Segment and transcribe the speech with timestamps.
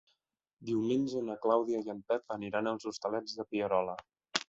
[0.69, 4.01] Diumenge na Clàudia i en Pep aniran als Hostalets de Pierola.